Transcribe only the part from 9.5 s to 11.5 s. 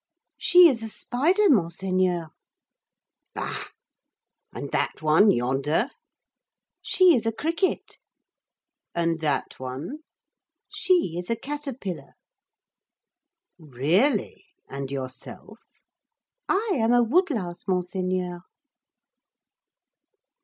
one?" "She is a